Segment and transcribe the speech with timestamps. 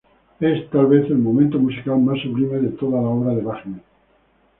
[0.39, 3.83] Es, tal vez, el momento musical más sublime de toda la obra de Wagner.